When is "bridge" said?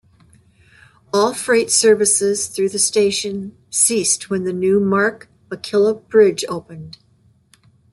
6.07-6.43